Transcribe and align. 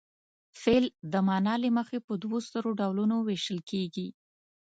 فعل 0.61 0.85
د 1.11 1.13
معنا 1.27 1.53
له 1.63 1.69
مخې 1.77 1.97
په 2.07 2.13
دوو 2.23 2.37
سترو 2.47 2.71
ډولونو 2.79 3.15
ویشل 3.27 3.59
کیږي. 3.69 4.07